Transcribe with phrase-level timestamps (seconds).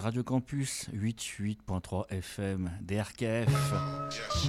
[0.00, 3.72] Radio Campus 88.3 FM, DRKF.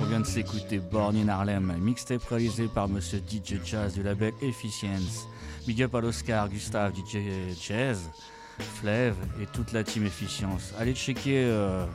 [0.01, 4.33] On vient de s'écouter Born in Harlem, mixtape réalisé par Monsieur DJ Jazz du label
[4.41, 5.27] Efficience.
[5.67, 7.17] Big up à l'Oscar, Gustave, DJ
[7.61, 8.09] Jazz,
[8.57, 10.73] Flev et toute la team Efficience.
[10.79, 11.85] Allez checker euh,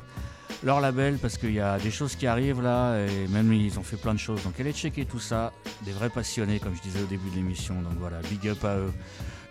[0.62, 3.84] leur label parce qu'il y a des choses qui arrivent là et même ils ont
[3.84, 4.44] fait plein de choses.
[4.44, 5.52] Donc allez checker tout ça.
[5.82, 7.74] Des vrais passionnés, comme je disais au début de l'émission.
[7.82, 8.92] Donc voilà, big up à eux.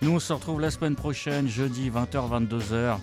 [0.02, 3.00] Nous, on se retrouve la semaine prochaine, jeudi 20h,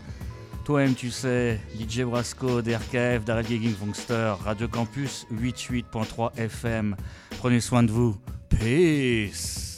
[0.71, 0.73] 22h.
[0.73, 6.95] Toi-même, tu sais, DJ Brasco, DRKF, Daryl Gigging Funkster, Radio Campus 88.3 FM.
[7.41, 8.17] Prenez soin de vous.
[8.49, 9.70] Peace.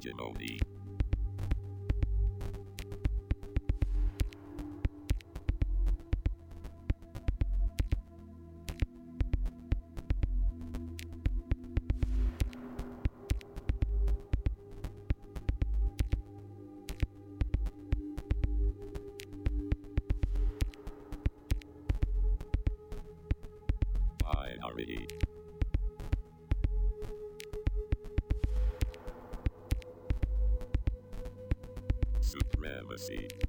[0.00, 0.60] hegemony.
[24.78, 25.27] minority.
[32.98, 33.47] sí.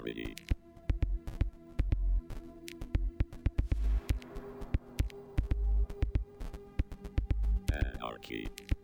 [0.00, 0.34] sorry.
[7.72, 8.48] Anarchy.
[8.48, 8.79] Uh,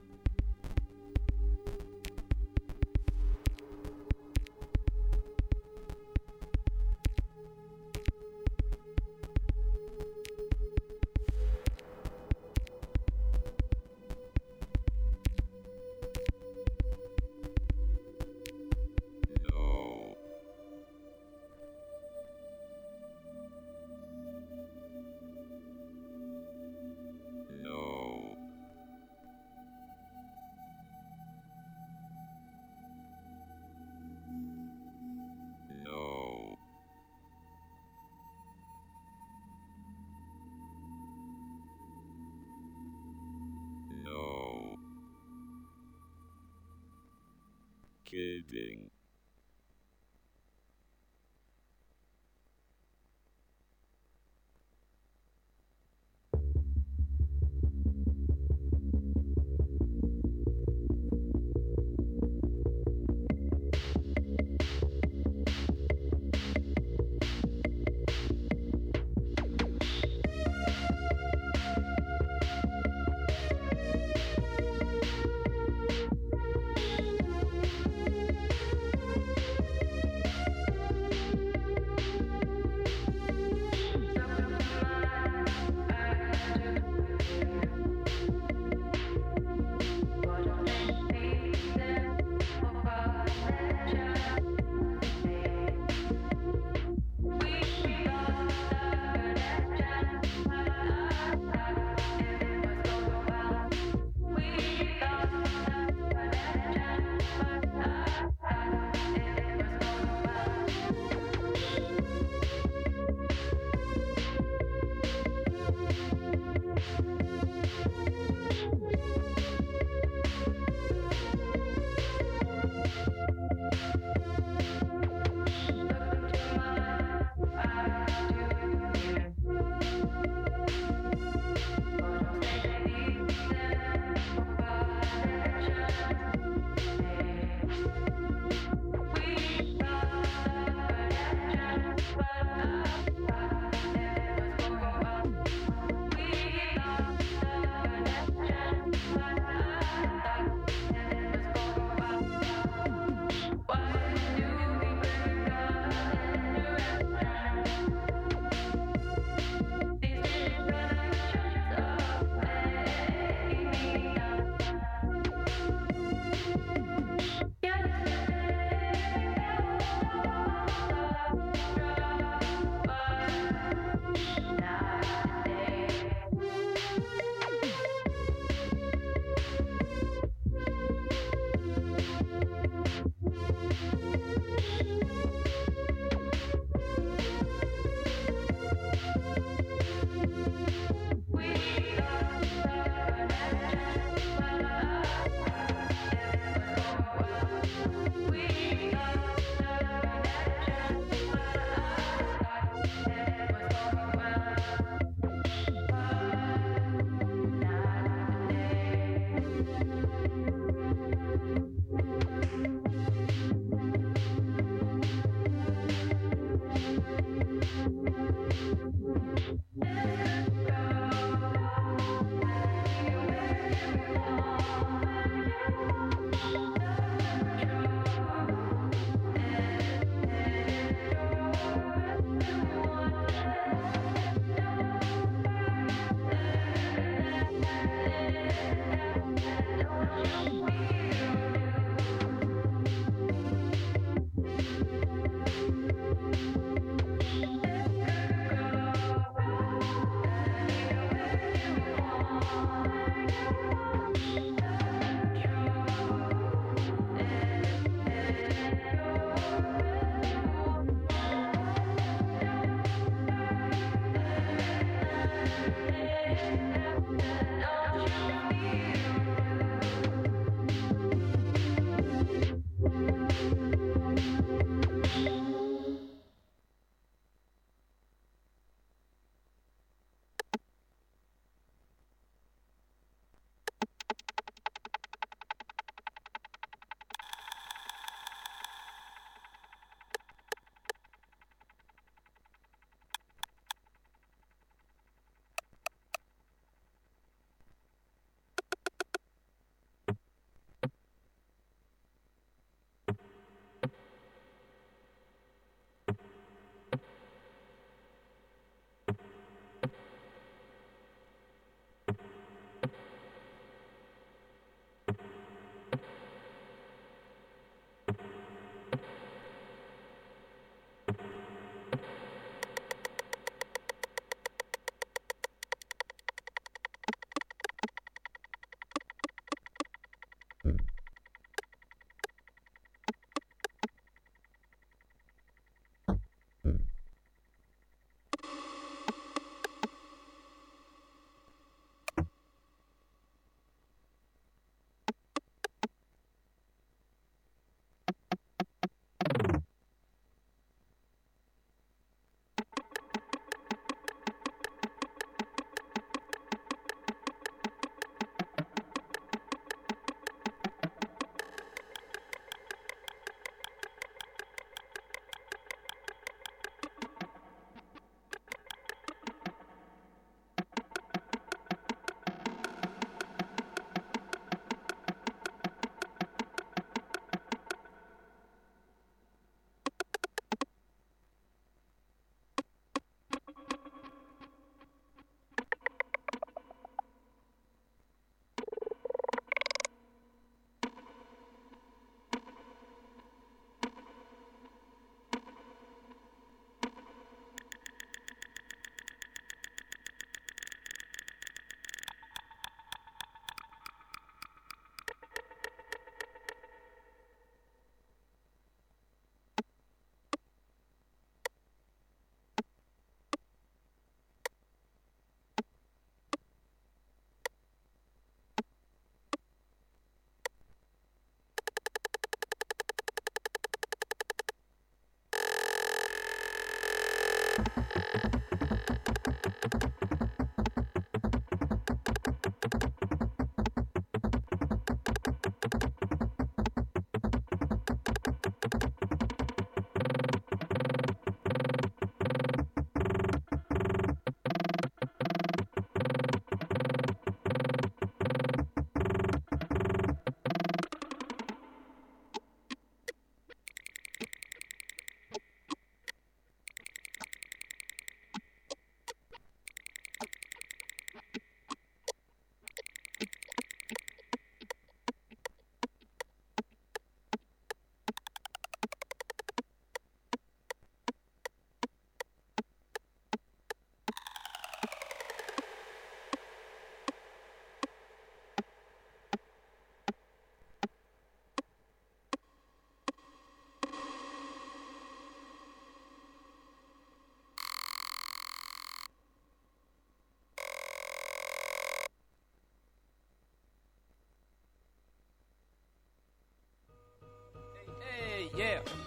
[48.17, 48.96] Ding.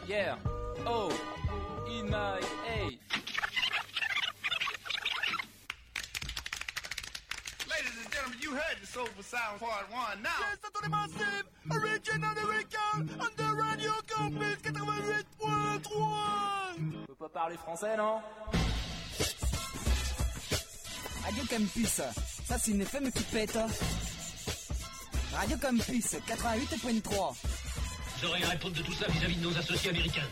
[0.09, 0.35] Yeah,
[0.87, 1.11] oh,
[1.87, 2.97] in my hey.
[7.69, 10.29] Ladies and gentlemen, you heard the Soulful Sound Part 1 now.
[10.39, 17.05] Yes, attendez massive, original American, on the Radio Campus 88.3.
[17.07, 18.21] Peut pas parler français, non?
[21.23, 22.01] Radio Campus,
[22.47, 23.59] ça c'est une FM qui pète.
[25.35, 27.35] Radio Campus 88.3.
[28.25, 30.27] Aurez à répondre de tout ça vis-à-vis de nos associés américains.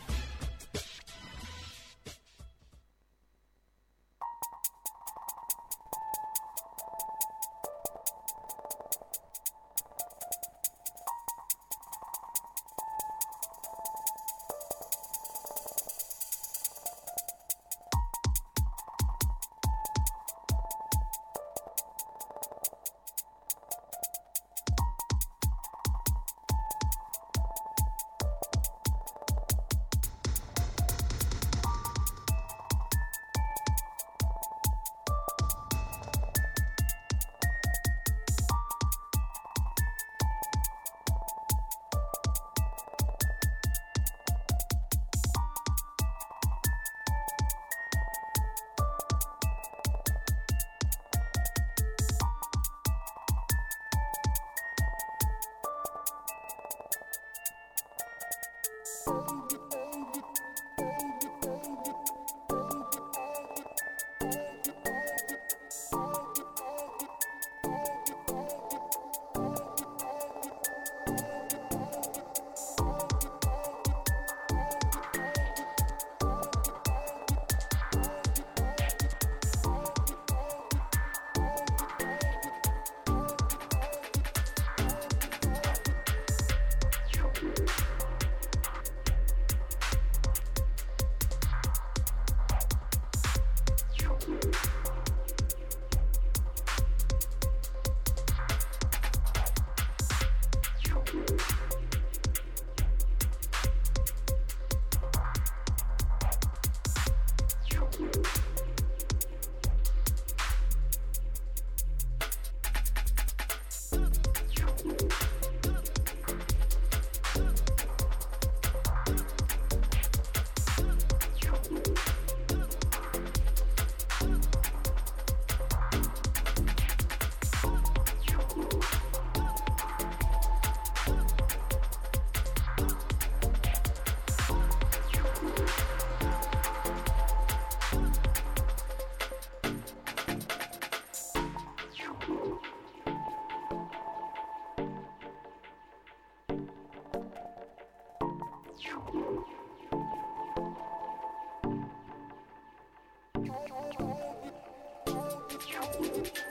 [155.99, 156.43] Thank you.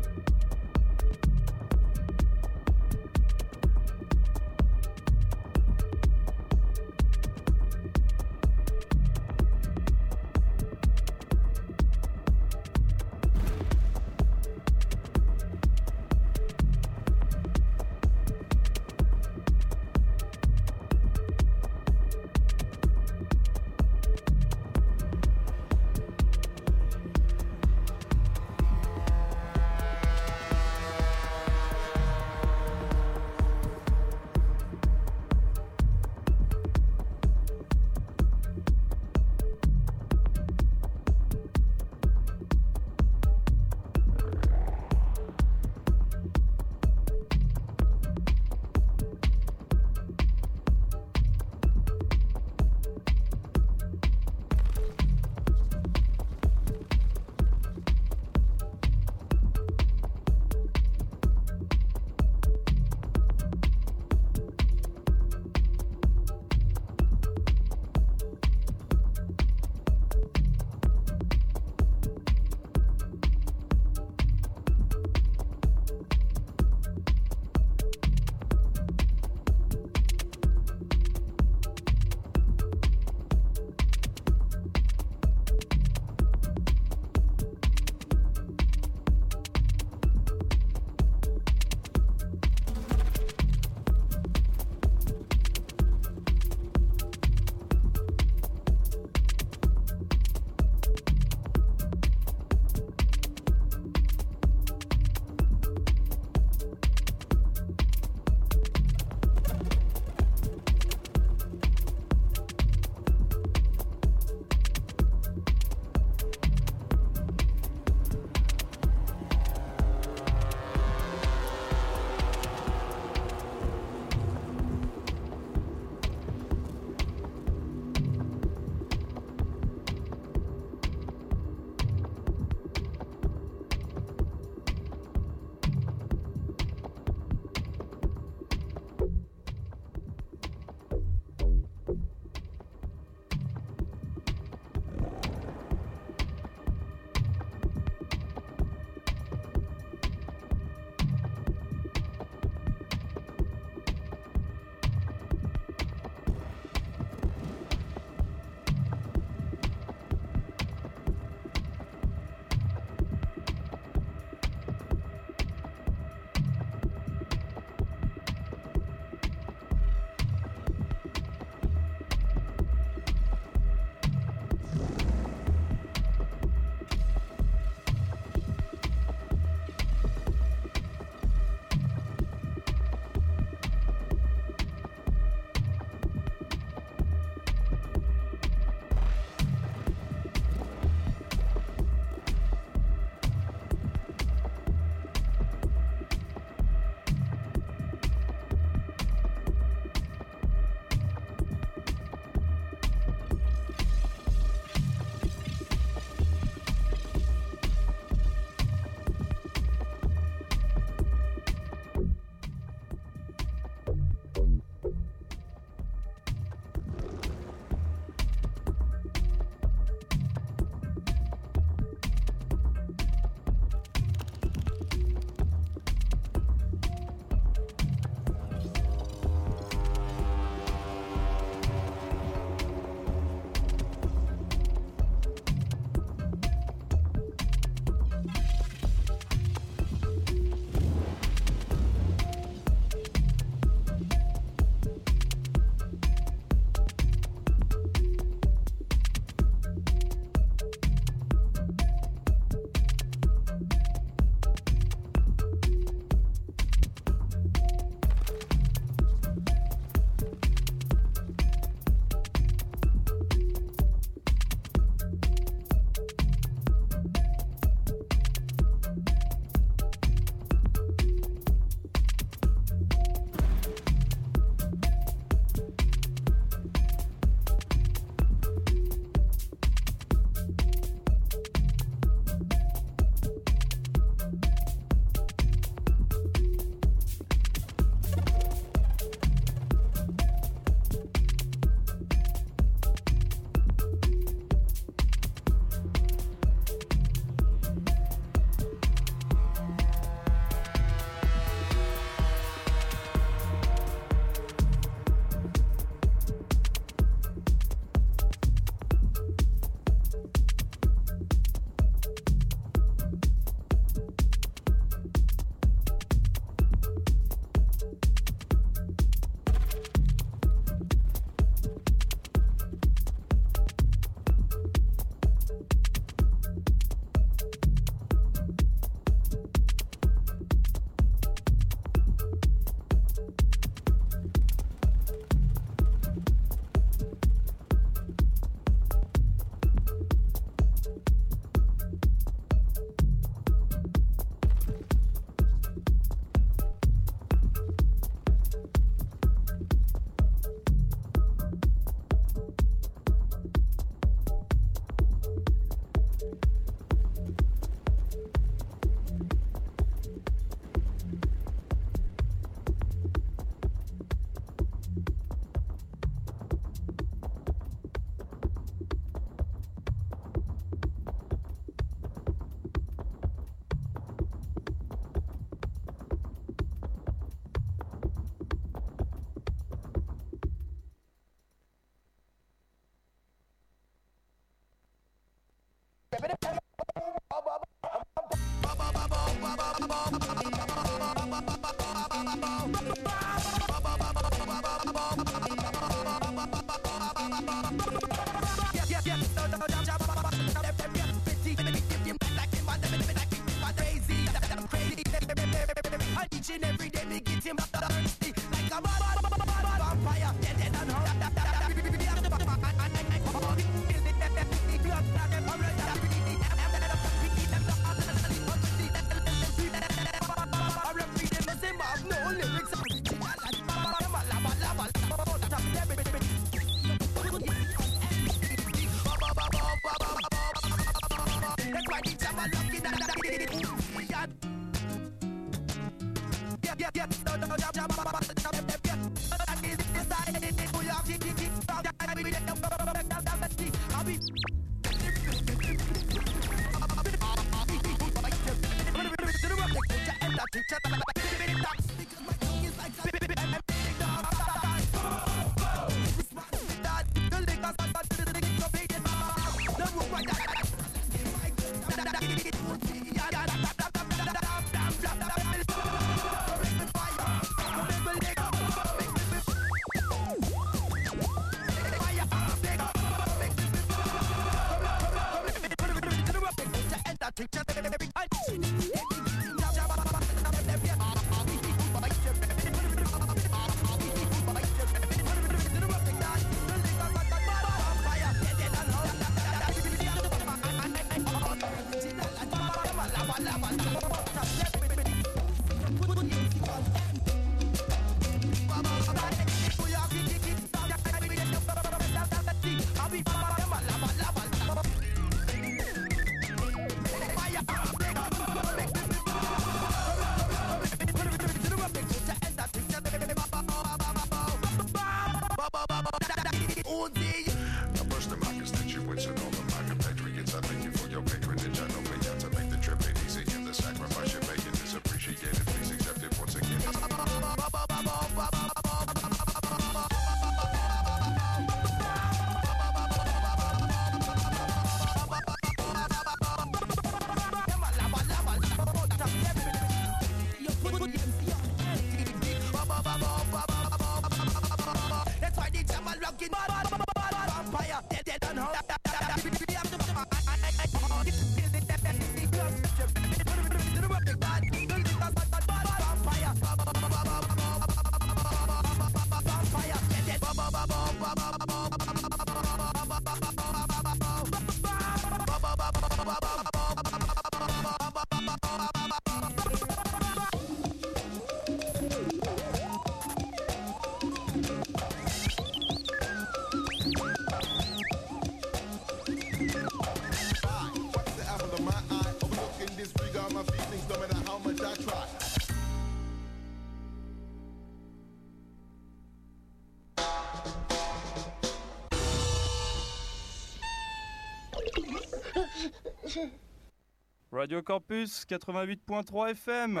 [597.58, 600.00] Radio Campus 88.3 FM.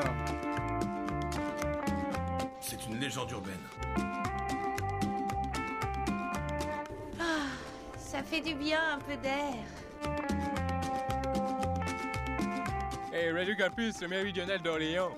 [2.60, 3.58] C'est une légende urbaine.
[7.18, 7.48] Ah,
[7.96, 9.56] ça fait du bien un peu d'air.
[13.12, 15.10] Hey, Radio Campus, le méridional d'Orléans.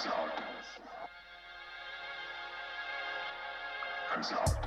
[0.00, 0.32] Crazy hard.
[4.08, 4.59] Crazy hard.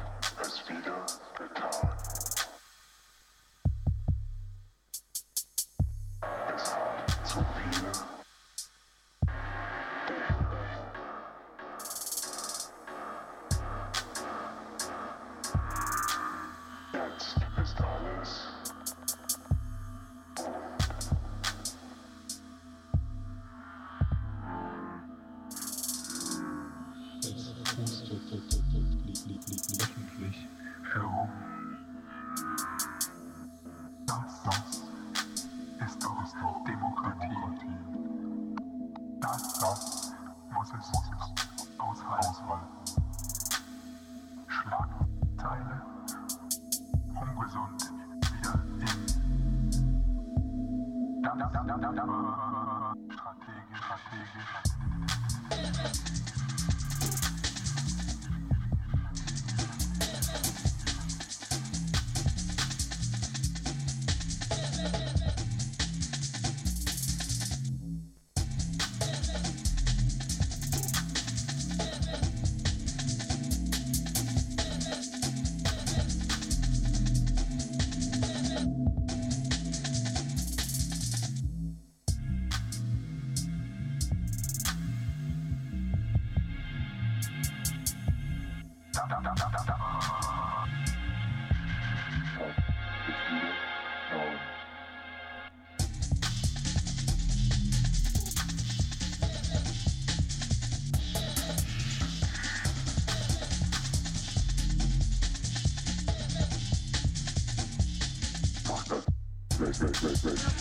[110.24, 110.52] Space.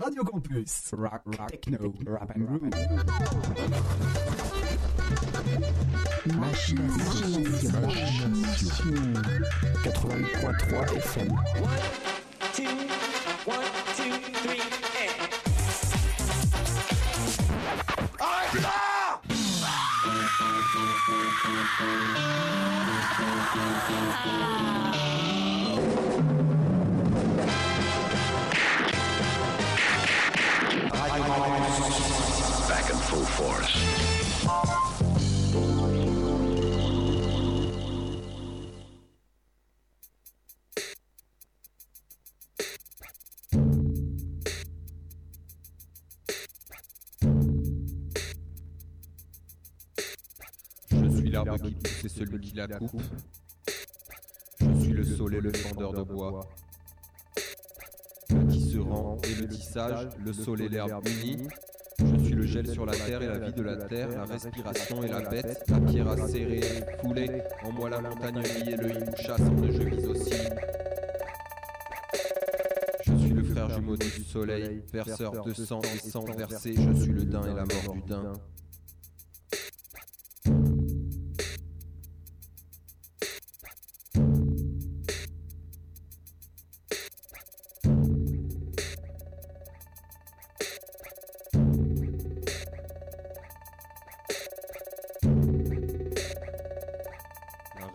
[0.00, 0.90] Radio Campus.
[0.92, 2.48] Rock, rock, techno, rap and.
[6.36, 7.44] Machination.
[7.82, 9.14] Machination.
[9.84, 11.30] 88.3 FM.
[11.60, 11.80] One,
[12.54, 12.74] two,
[13.44, 13.64] one,
[13.96, 14.62] two, three,
[15.00, 15.34] and.
[31.84, 33.76] Back in full force.
[50.90, 53.02] Je suis l'arbre qui pousse et celui qui la coupe.
[54.58, 56.48] Je suis le sol et le fendeur de bois.
[58.30, 61.46] Le tisserand et le tissage, le sol et l'herbe unis.
[62.62, 65.80] Sur la terre et la vie de la terre, la respiration et la bête, la
[65.80, 66.60] pierre acérée,
[67.00, 70.34] foulée, en moi la montagne vie et le hibou chassant de je vis aussi.
[73.04, 77.12] Je suis le frère jumeau du soleil, verseur de sang et sang versé, je suis
[77.12, 78.32] le daim et la mort du daim.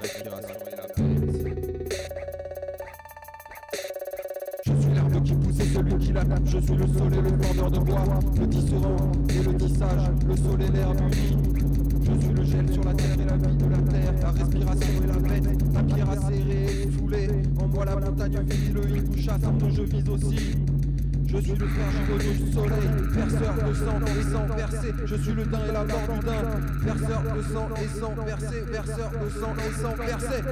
[0.01, 0.23] Je suis
[4.93, 6.45] l'arbre qui pousse et celui qui la coupe.
[6.45, 8.03] Je suis le sol et le fendeur de bois.
[8.39, 10.09] Le tisserand et le tissage.
[10.25, 11.37] Le sol et l'herbe unis.
[12.01, 14.13] Je suis le gel sur la terre et la vie de la terre.
[14.21, 15.57] La respiration et la bête.
[15.73, 17.27] La pierre acérée et foulée.
[17.61, 18.71] En moi la montagne vit.
[18.71, 19.41] Le hibou chasse.
[19.69, 20.55] Je vise aussi.
[21.31, 24.93] Je suis le frère jumeau du soleil, verseur de sang et sang versé.
[25.05, 26.43] Je suis le daim et la mort du daim,
[26.81, 30.43] verseur de sang et sang versé, verseur de sang et sang versé.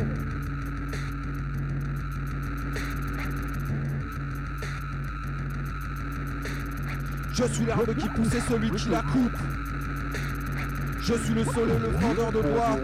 [7.34, 9.38] Je suis l'arbre qui pousse et celui qui la coupe.
[11.02, 12.78] Je suis le sol et le fendeur de bois.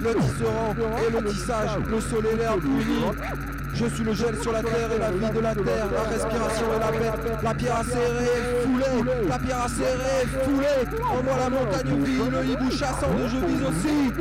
[0.00, 3.43] Le tisserand et le tissage, le sol et l'herbe unis.
[3.74, 6.66] Je suis le gel sur la terre et la vie de la terre, la respiration
[6.76, 12.04] et la bête, la pierre acérée, foulée, la pierre acérée, foulée, en moi la montagne
[12.04, 14.12] vit, le hibou chassant de je vis aussi.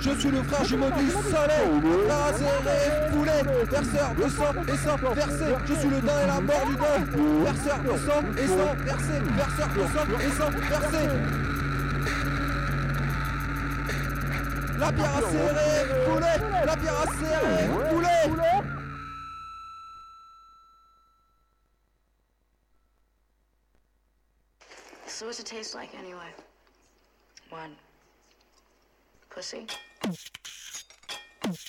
[0.00, 1.70] Je suis le frère jumeau du soleil,
[2.08, 2.32] la
[3.12, 5.44] foulée, verseur de sang et sang versé.
[5.66, 9.22] Je suis le daim et la mort du daim, verseur de sang et sang versé,
[9.36, 11.08] verseur de sang et sang versé.
[14.78, 18.57] La pierre acérée, foulée, la pierre acérée, foulée.
[25.48, 26.30] Taste like anyway?
[27.48, 27.74] One.
[29.30, 29.66] Pussy?
[30.02, 31.68] Pussy?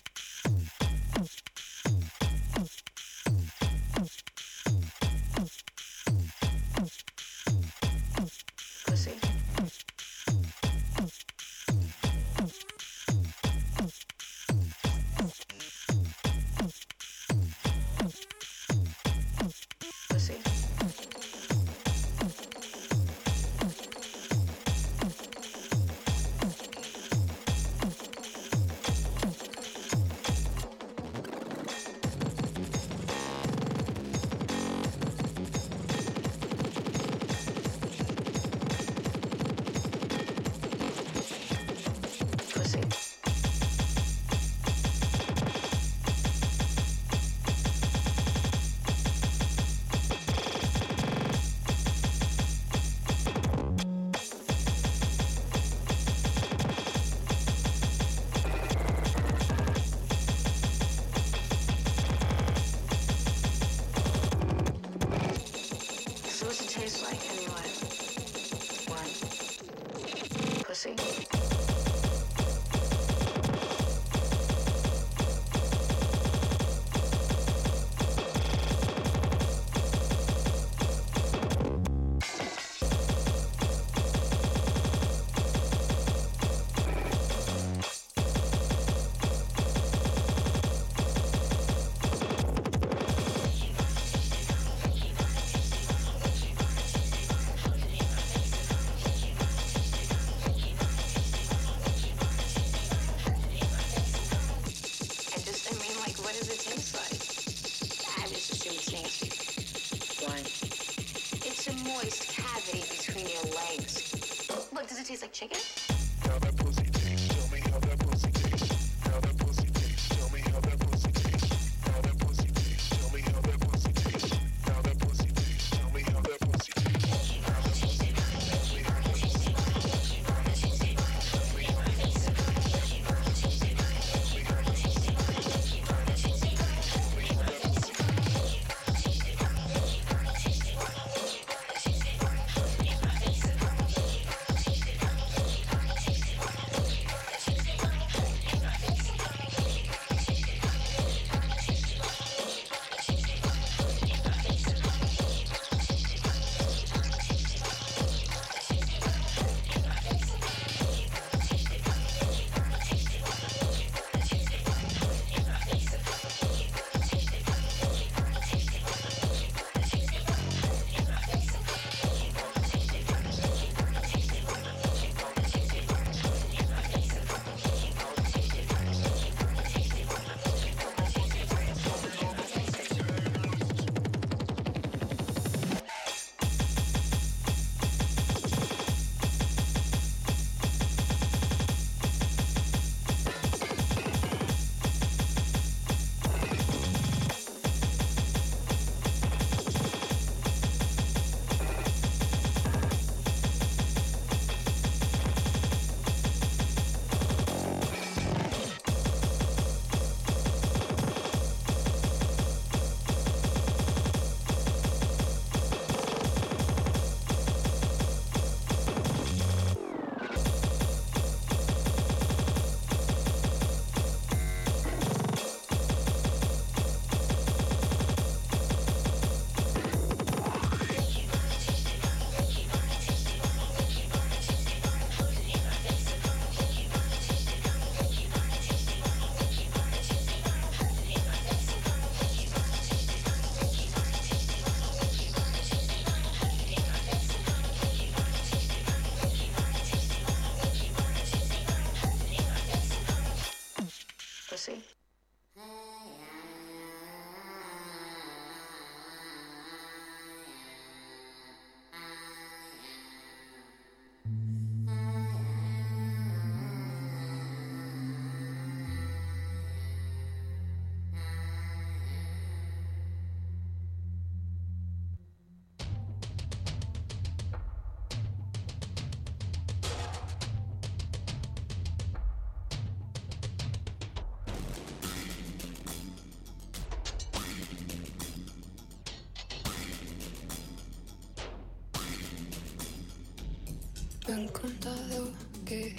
[294.39, 295.31] Han contado
[295.65, 295.95] que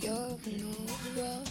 [0.00, 1.47] yo no vas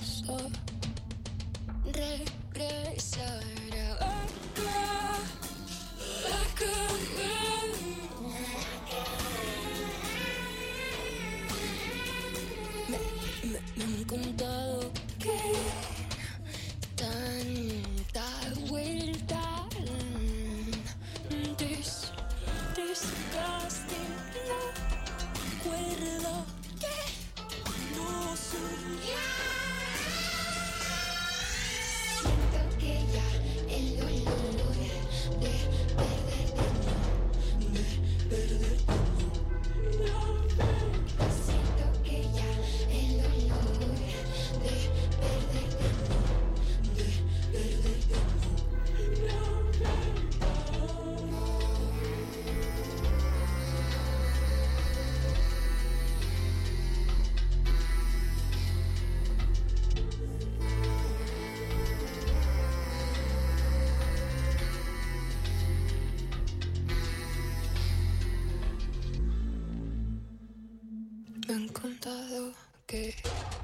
[72.97, 73.56] okay.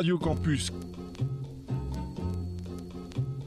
[0.00, 0.72] Radio Campus.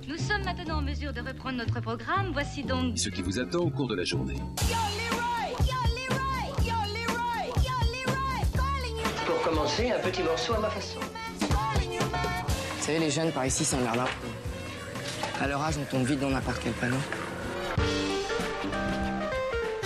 [0.07, 2.29] Nous sommes maintenant en mesure de reprendre notre programme.
[2.31, 4.35] Voici donc Ce qui vous attend au cours de la journée.
[9.25, 10.99] Pour commencer, un petit morceau à ma façon.
[11.39, 15.41] Vous savez, les jeunes par ici s'emmerdent un peu.
[15.43, 16.97] À leur âge, on tombe vite dans n'importe quel panneau.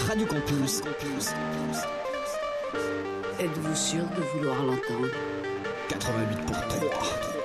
[0.06, 0.82] Radio Campus.
[0.82, 1.30] Campus.
[3.40, 5.08] Êtes-vous sûr de vouloir l'entendre?
[6.08, 7.37] 88 pour 3.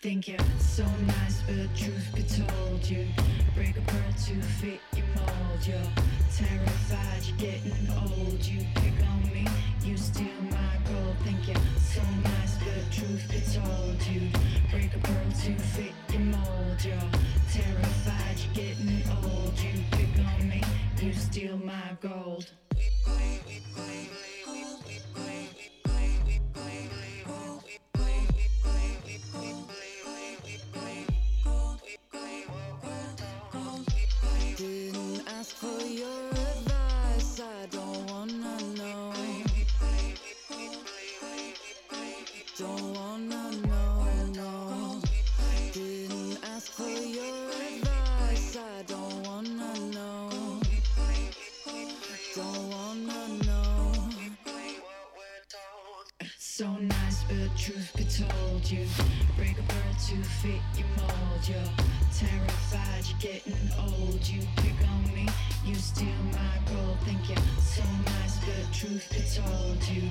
[0.00, 3.06] Think you're so nice, but truth be told, you
[3.54, 5.66] break a pearl to fit your mold.
[5.66, 5.78] You're
[6.34, 8.44] terrified, you're getting old.
[8.44, 9.46] You pick on me,
[9.84, 11.16] you steal my gold.
[11.24, 14.28] Think you're so nice, but truth be told, you
[14.70, 16.84] break a pearl to fit your mold.
[16.84, 17.10] You're
[17.50, 19.58] terrified, you're getting old.
[19.60, 20.62] You pick on me,
[21.00, 22.46] you steal my gold.
[69.08, 70.02] Truth be told, you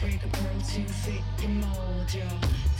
[0.00, 2.06] break a pearl to fit your mold.
[2.12, 2.24] You're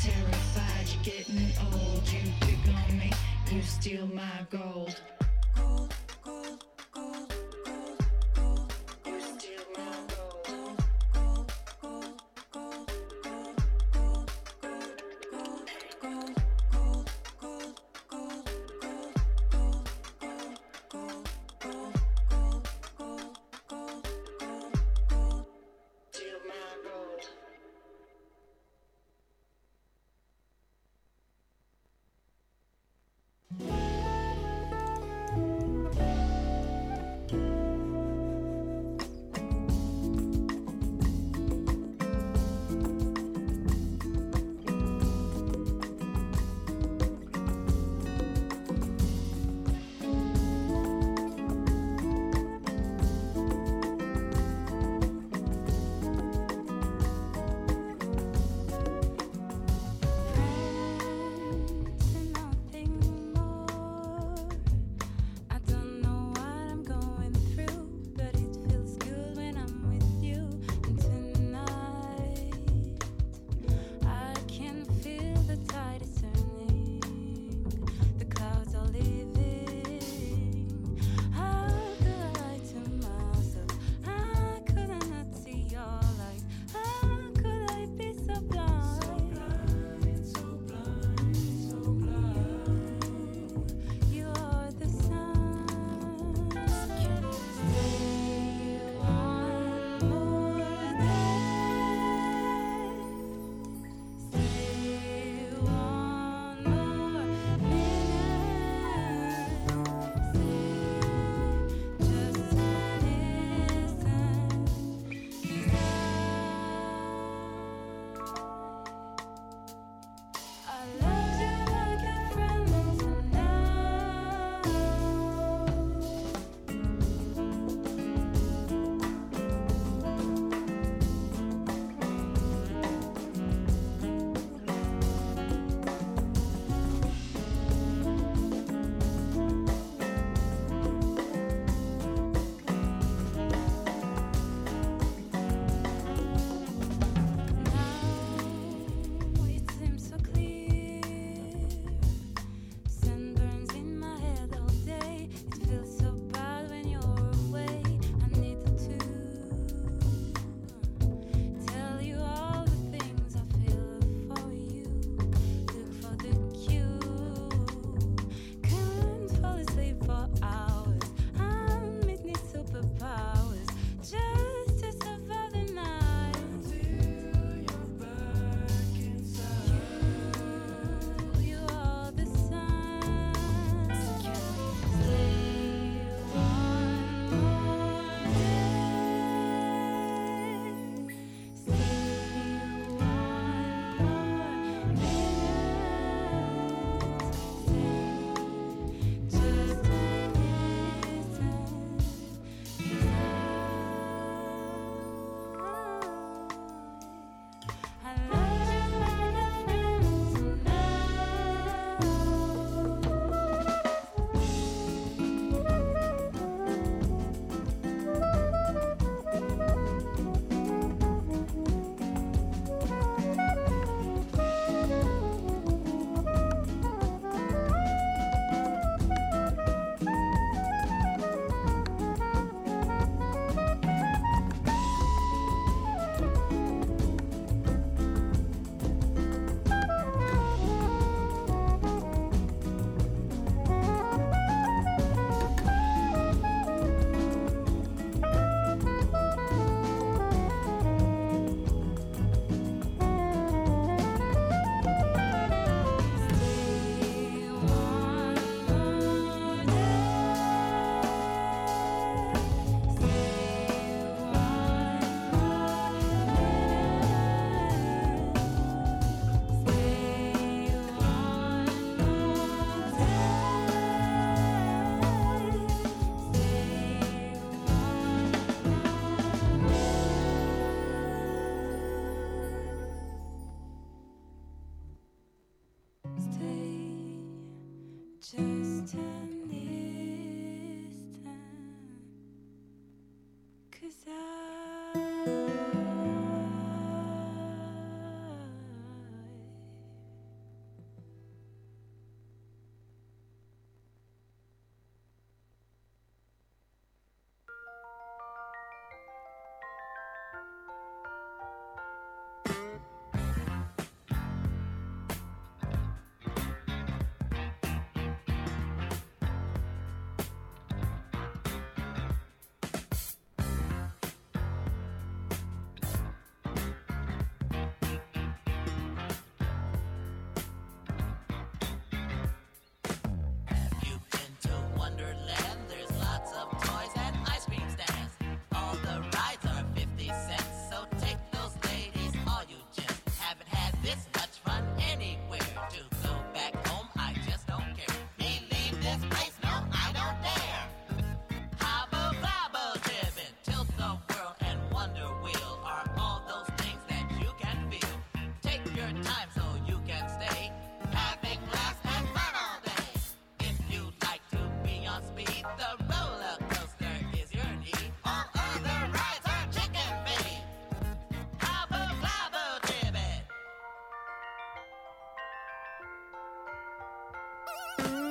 [0.01, 2.03] terrified, you're getting old.
[2.11, 3.13] You pick on me,
[3.51, 5.01] you steal my gold.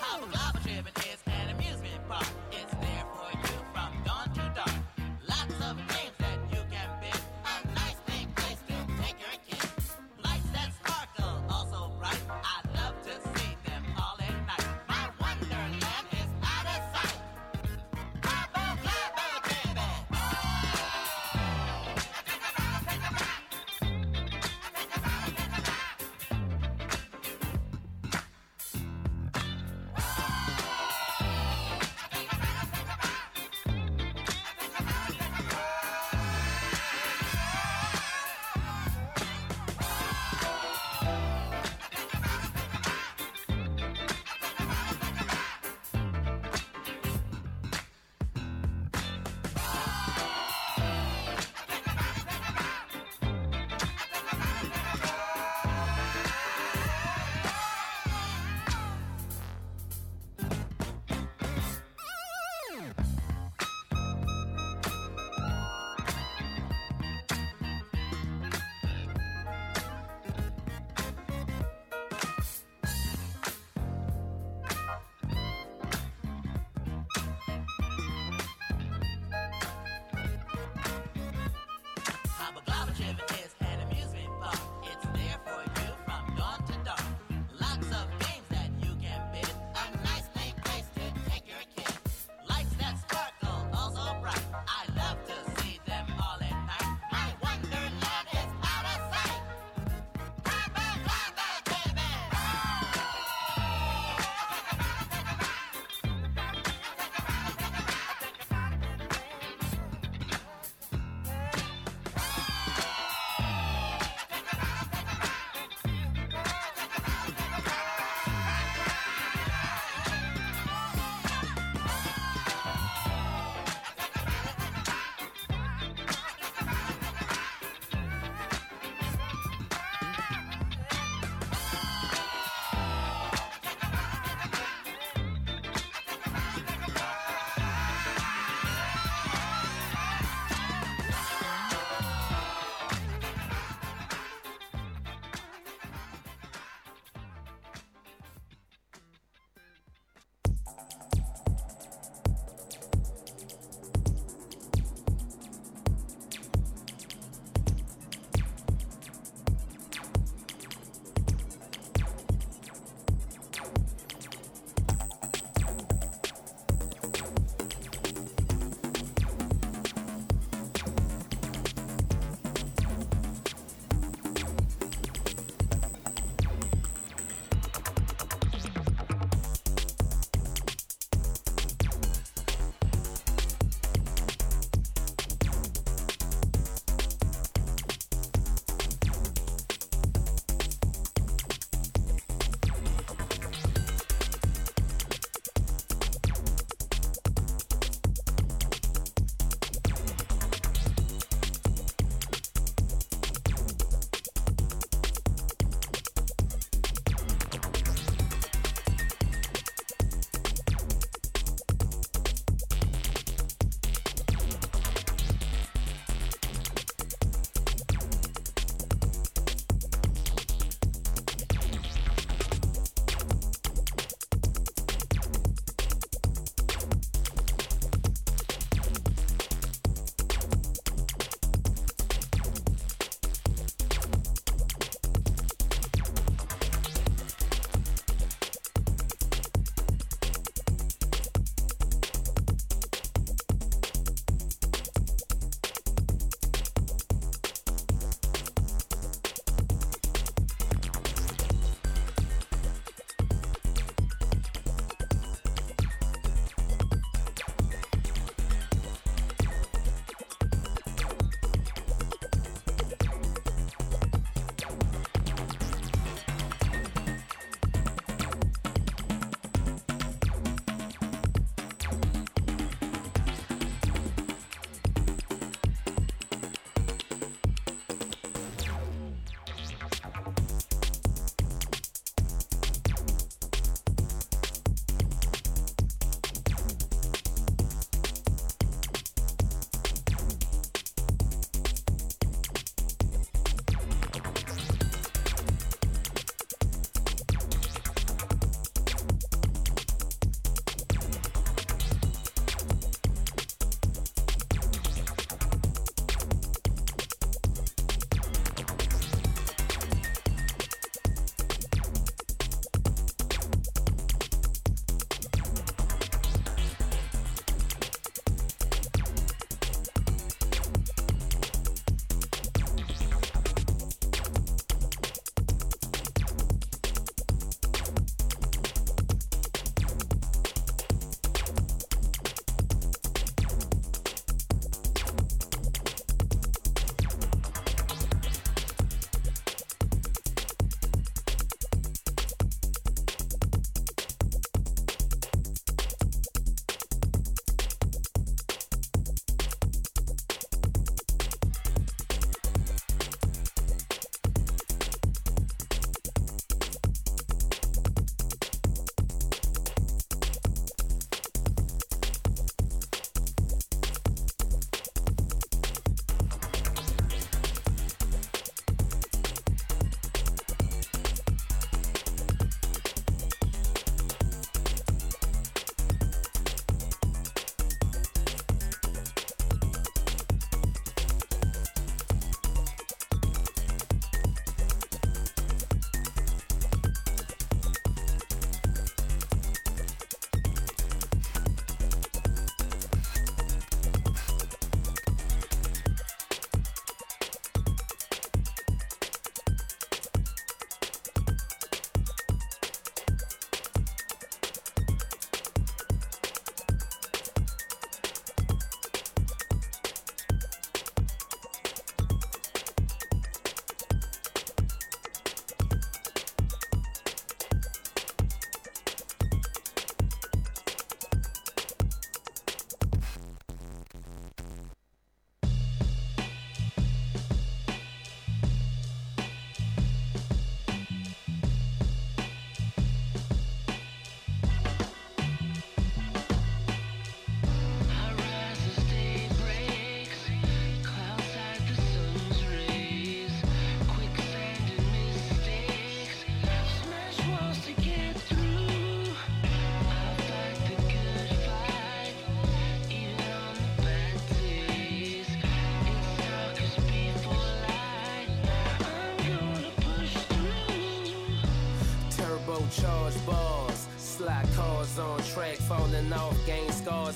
[0.02, 1.09] Hop a global trip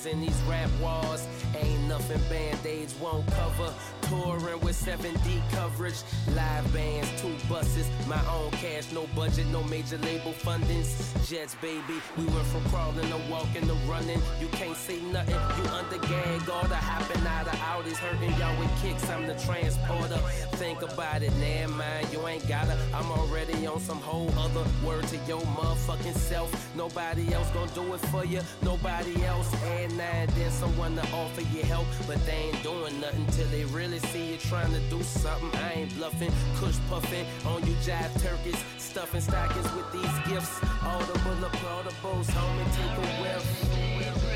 [0.05, 1.27] in these rap wars.
[1.57, 3.73] Ain't nothing band-aids won't cover.
[4.01, 6.01] Touring with 7D coverage,
[6.35, 10.89] live bands, two buses, my own cash, no budget, no major label fundings.
[11.29, 14.21] Jets, baby, we went from crawling to walking to running.
[14.41, 18.71] You can't say nothing, you under gag order, hopping out of Audis, hurting y'all with
[18.81, 19.09] kicks.
[19.09, 20.19] I'm the transporter.
[20.57, 22.77] Think about it, never mind, you ain't gotta.
[22.93, 26.49] I'm already on some whole other word to your motherfucking self.
[26.75, 29.51] Nobody else gonna do it for you, nobody else.
[29.63, 33.65] And now then someone to offer you help, but they ain't doing nothing till they
[33.65, 35.49] really see you trying to do something.
[35.59, 40.59] I ain't bluffing, kush puffing on you jive turkeys, stuffing stockings with these gifts.
[40.83, 44.32] Audible applaudables, homie, take a whiff.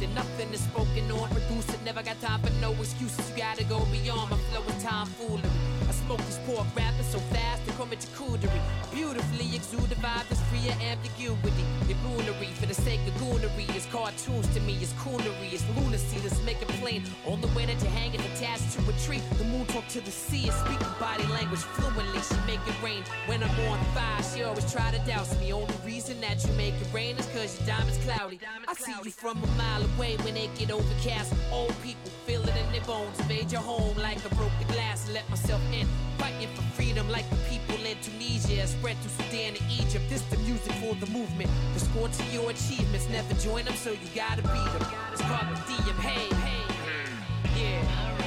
[0.00, 0.14] What's.
[0.14, 1.84] Nothing is spoken or produced.
[1.84, 3.30] Never got time for no excuses.
[3.30, 4.30] You gotta go beyond.
[4.30, 5.42] My flow is tomfoolery.
[5.42, 5.67] I
[6.08, 8.60] smoke these pork rappers so fast they come into cootery.
[8.90, 11.64] Beautifully exude the vibe that's free of ambiguity.
[11.86, 14.78] Your goonery for the sake of goonery is cartoons to me.
[14.80, 15.52] It's coonery.
[15.52, 16.18] It's lunacy.
[16.24, 17.02] Let's make it plain.
[17.26, 19.20] On the way that you hang is attached to a tree.
[19.36, 22.22] The moon talk to the sea and speak the body language fluently.
[22.22, 24.22] She make it rain when I'm on fire.
[24.32, 25.52] She always try to douse me.
[25.52, 28.40] Only reason that you make it rain is cause your diamond's cloudy.
[28.66, 31.34] I see you from a mile away when they get overcast.
[31.52, 33.16] Old people feel it in their bones.
[33.28, 35.86] Made your home like I broke glass let myself in.
[36.18, 38.66] Fighting for freedom like the people in Tunisia.
[38.66, 40.04] Spread through Sudan and Egypt.
[40.08, 41.50] This the music for the movement.
[41.74, 43.08] The score to your achievements.
[43.08, 44.86] Never join them, so you gotta beat them.
[45.12, 45.98] It's called the DM.
[46.00, 48.17] Hey, hey, yeah.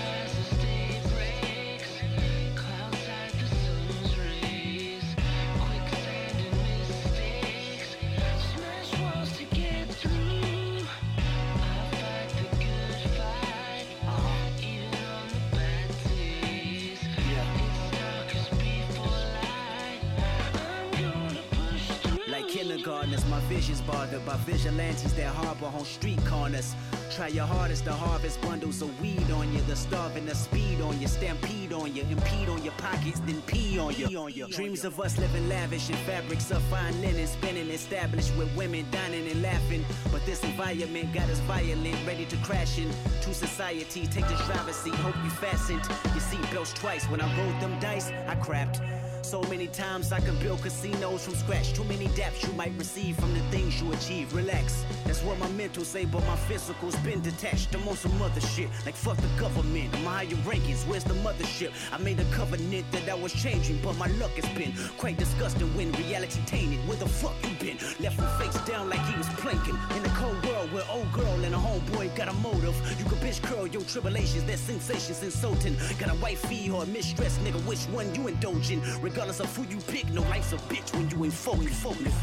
[23.51, 26.73] Vision's bothered by vigilantes that harbor on street corners.
[27.13, 29.59] Try your hardest to harvest bundles of weed on you.
[29.67, 33.77] The starving, the speed on you, stampede on you, impede on your pockets, then pee
[33.77, 34.47] on you.
[34.47, 39.27] Dreams of us living lavish in fabrics of fine linen, spinning established with women dining
[39.29, 39.83] and laughing.
[40.13, 44.07] But this environment got us violent, ready to crash into society.
[44.07, 45.83] Take this driver's seat, hope you fastened
[46.15, 47.03] your seatbelts twice.
[47.09, 48.79] When I rolled them dice, I crapped.
[49.21, 51.73] So many times I can build casinos from scratch.
[51.73, 54.33] Too many daps you might receive from the things you achieve.
[54.33, 57.73] Relax, that's what my mental say, but my physical's been detached.
[57.75, 59.93] I'm on some other shit, like fuck the government.
[59.95, 61.71] I'm higher rankings, where's the mothership?
[61.93, 65.73] I made a covenant that I was changing, but my luck has been quite disgusting
[65.75, 66.79] when reality tainted.
[66.87, 67.77] Where the fuck you been?
[67.99, 69.77] Left him face down like he was planking.
[69.95, 72.75] In the cold world where old girl and a homeboy got a motive.
[72.97, 75.75] You can bitch curl your tribulations, their sensations insulting.
[75.99, 78.81] Got a wifey or a mistress, nigga, which one you indulging?
[79.11, 81.83] Regardless of who you pick, no life's a bitch when you ain't focused.
[81.83, 82.13] Focus.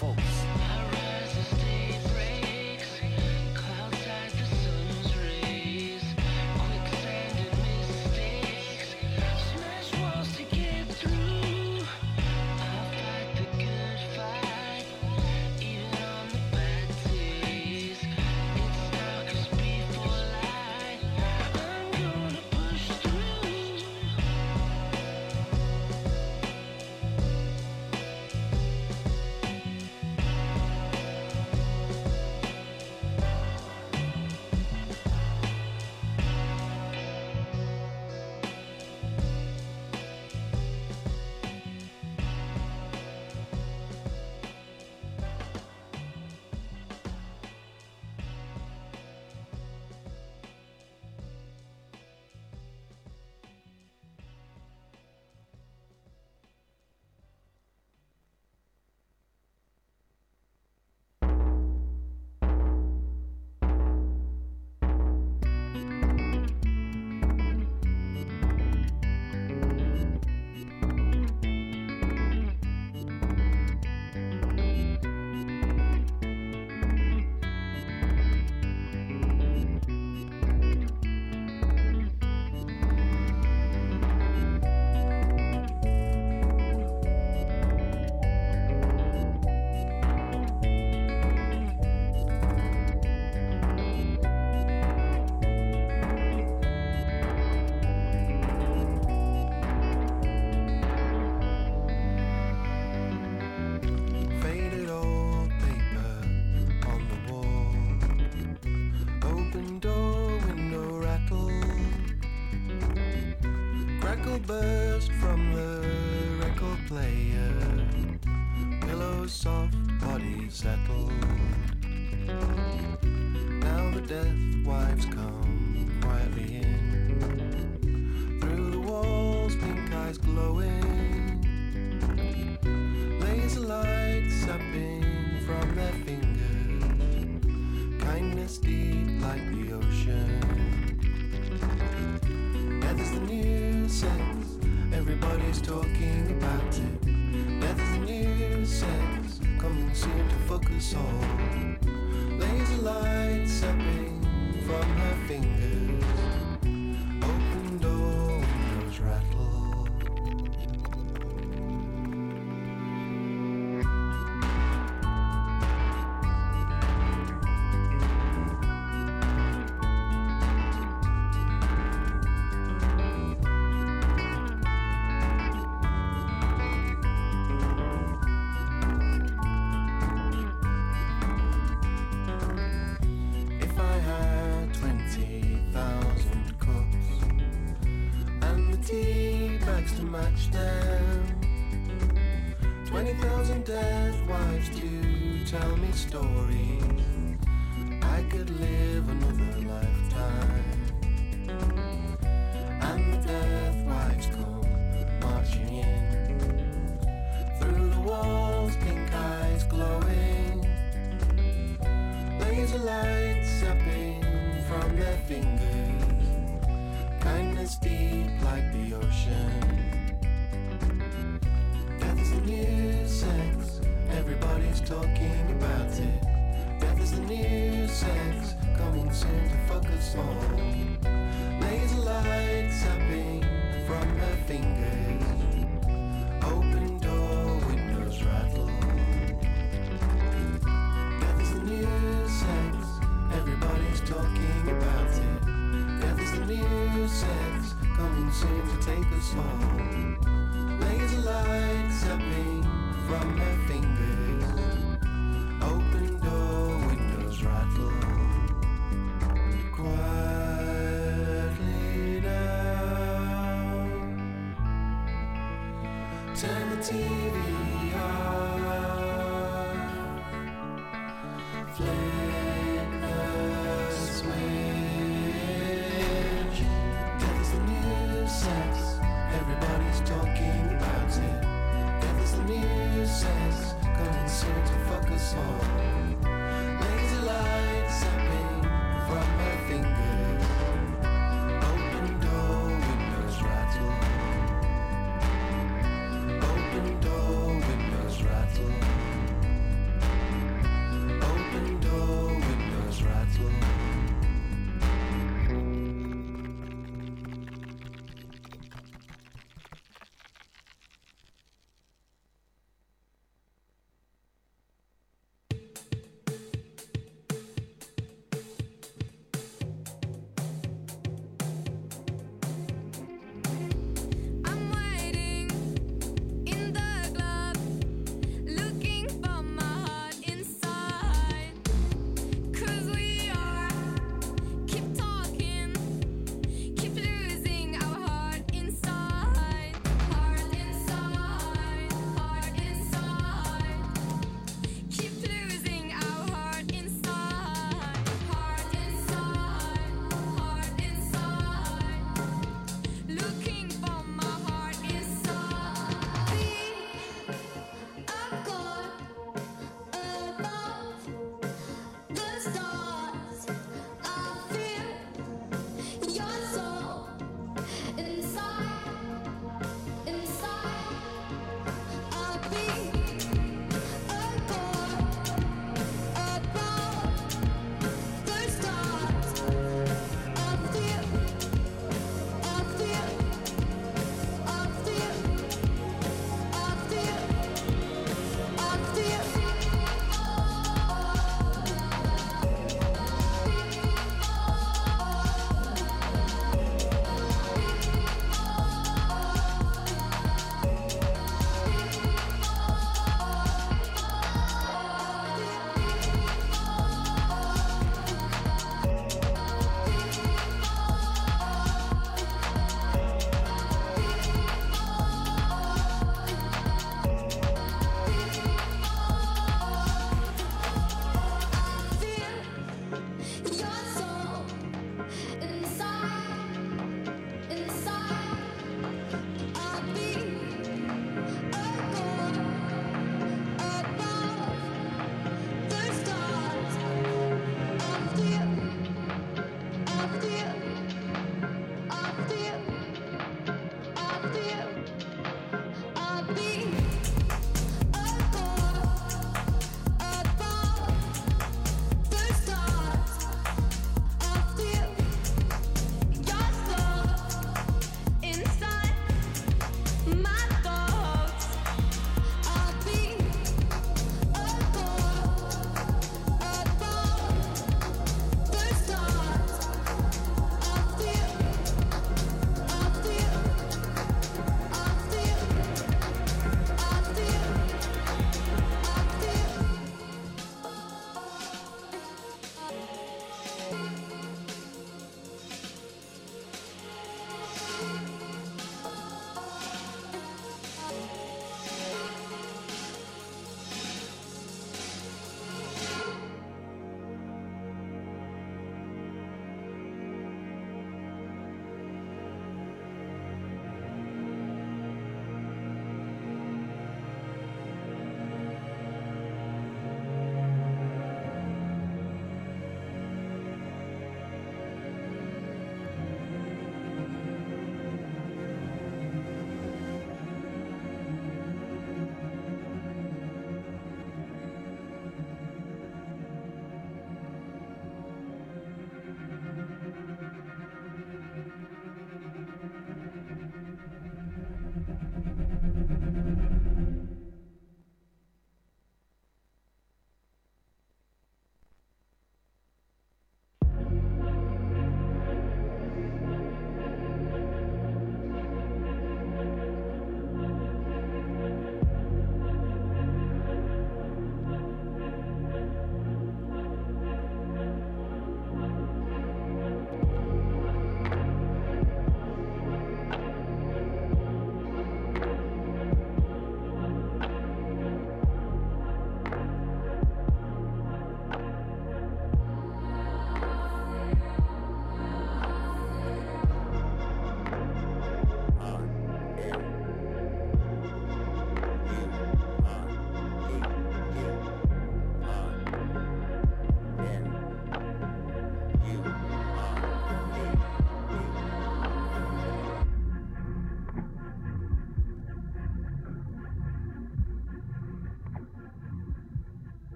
[0.00, 0.49] Focus.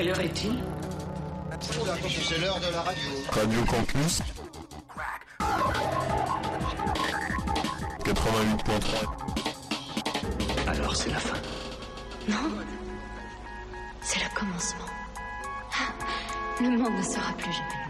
[0.00, 0.56] Quelle heure est-il
[1.60, 3.02] C'est l'heure de la radio.
[3.32, 4.22] Radio Campus
[8.02, 11.36] 88.3 Alors c'est la fin.
[12.30, 12.38] Non.
[14.00, 14.86] C'est le commencement.
[15.74, 15.92] Ah,
[16.62, 17.89] Le monde ne sera plus jamais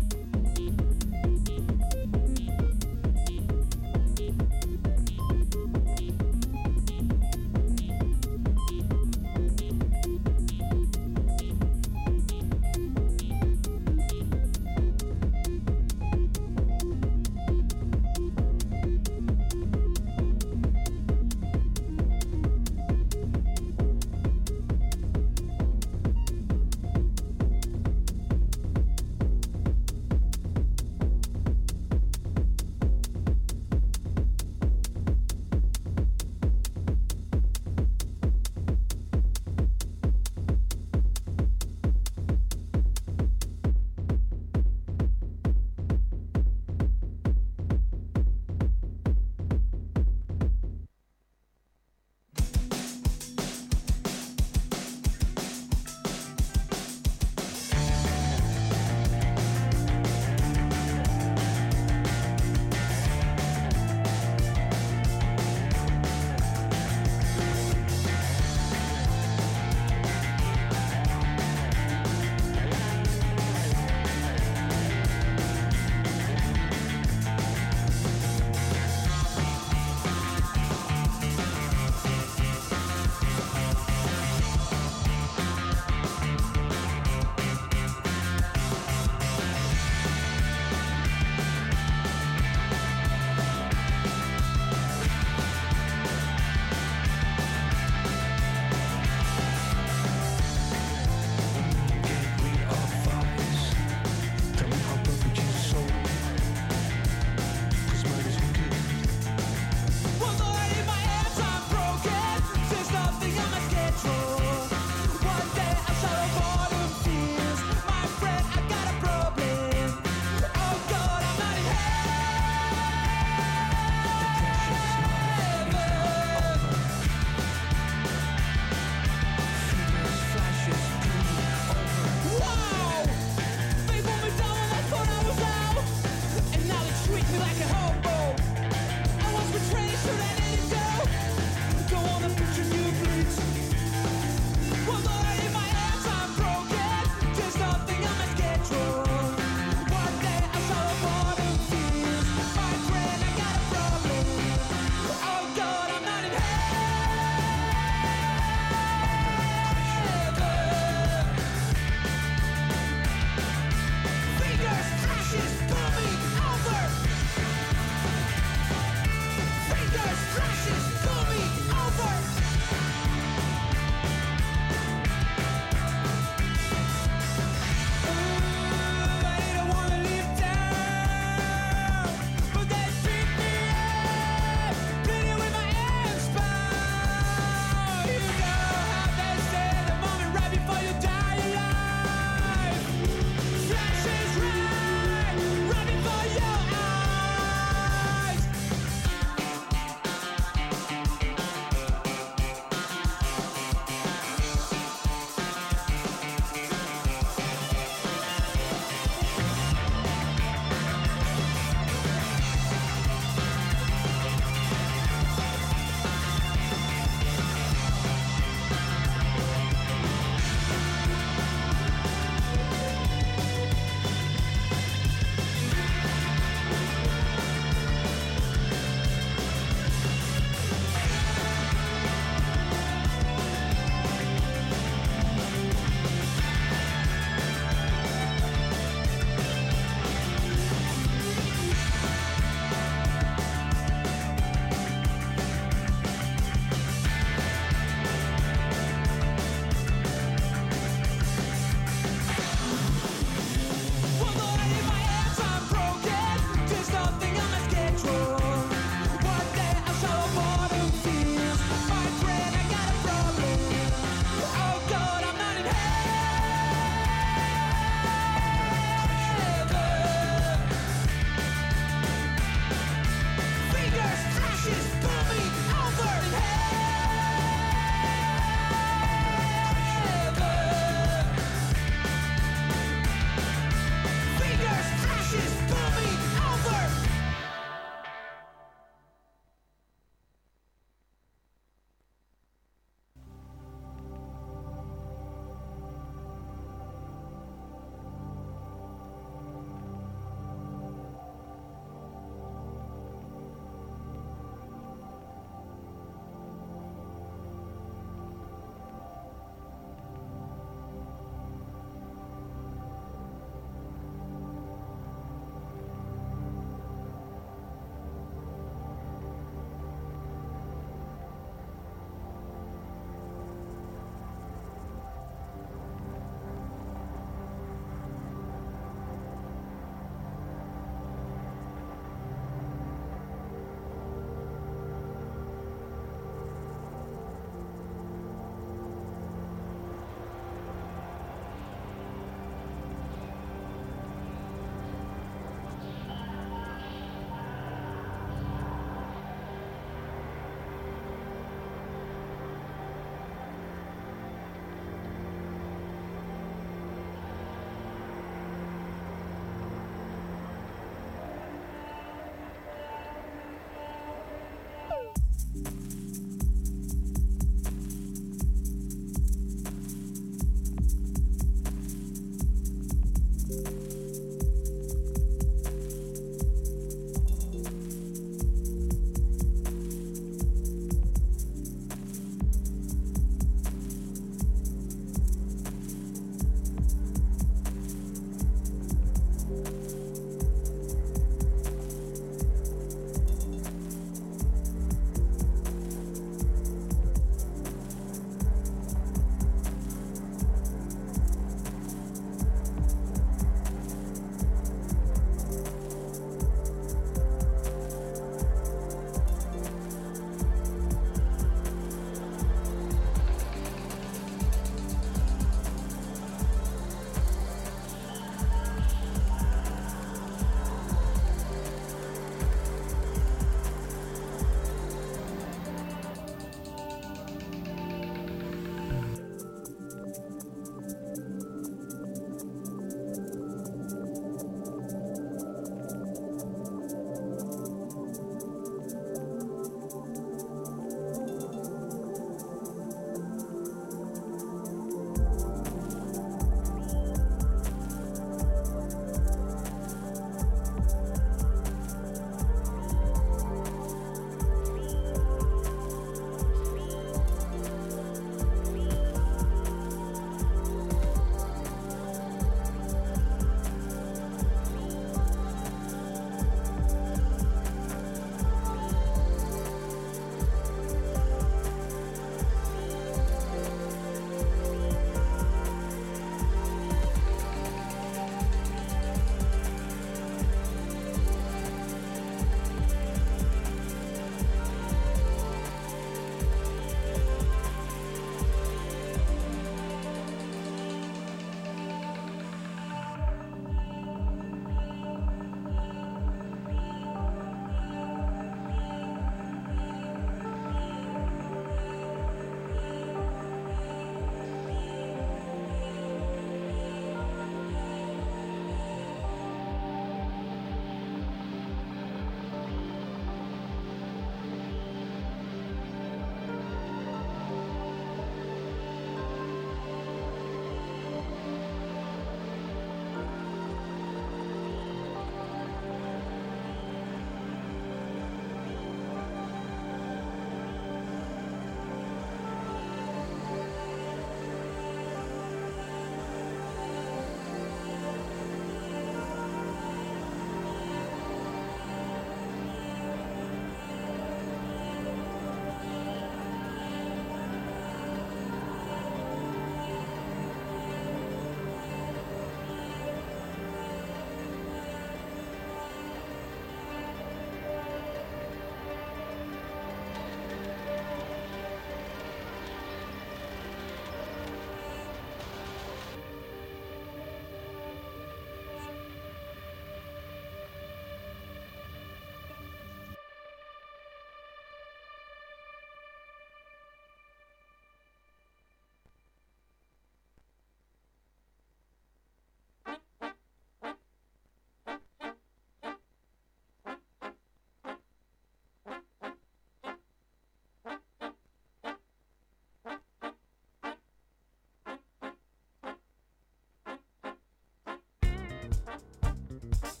[599.62, 600.00] Thank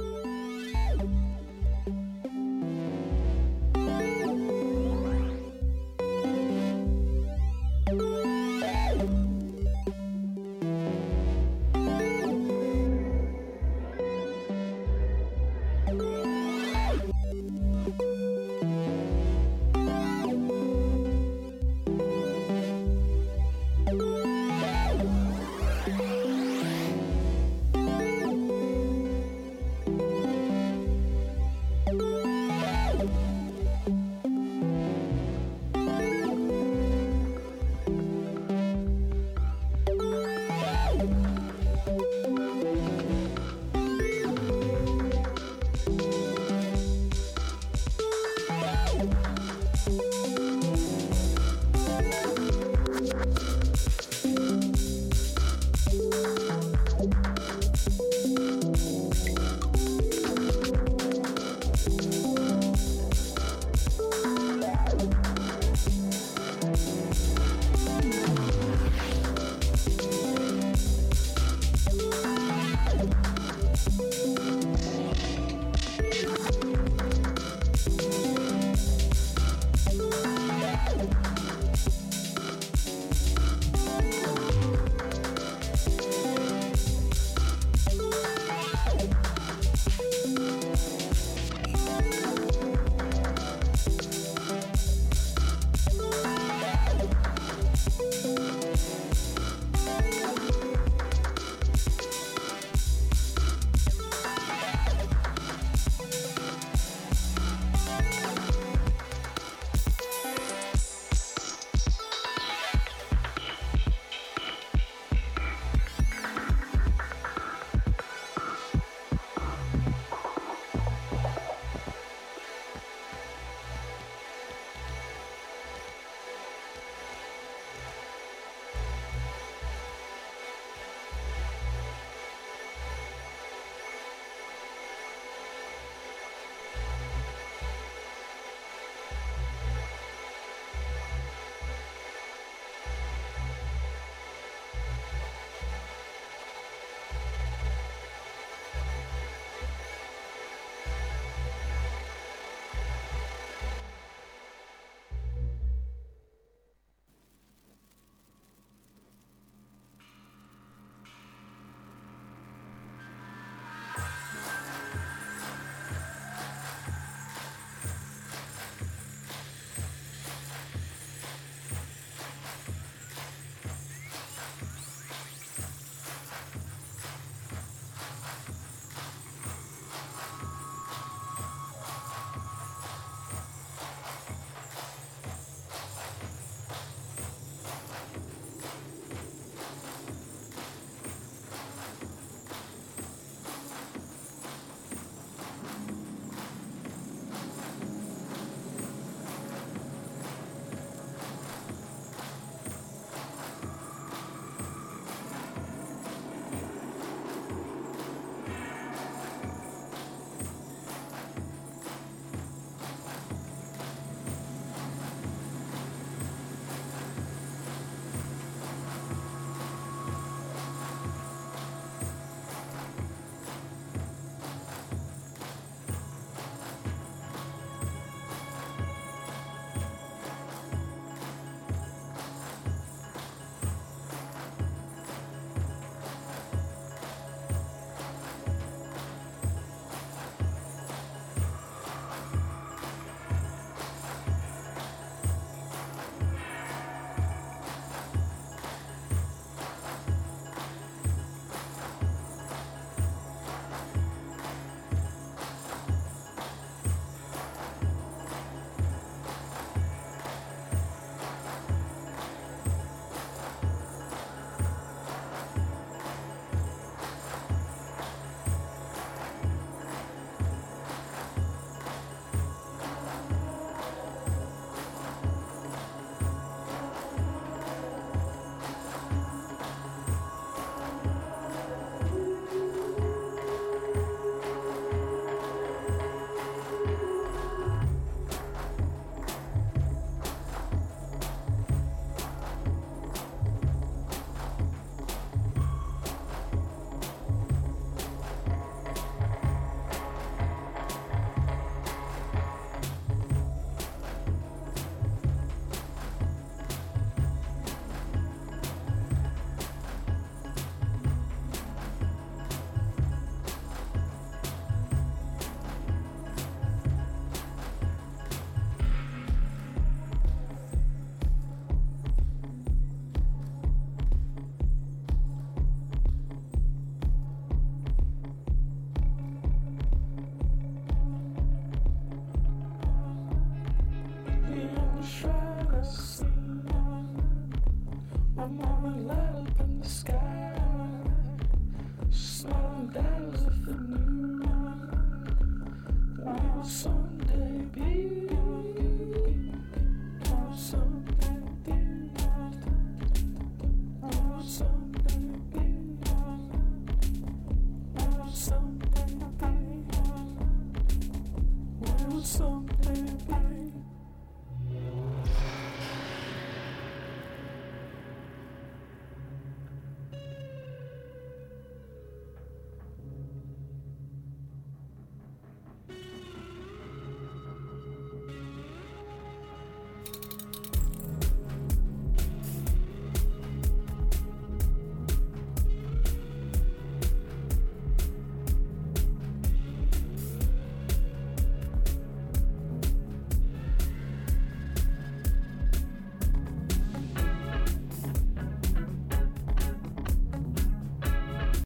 [0.00, 0.31] you